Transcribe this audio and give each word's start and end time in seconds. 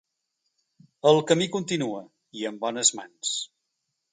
El 1.09 1.21
camí 1.31 1.47
continua, 1.57 2.01
i 2.41 2.49
en 2.53 2.59
bones 2.65 2.93
mans. 3.01 3.39